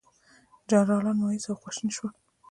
[0.69, 2.11] جنرالان مأیوس او خواشیني شول.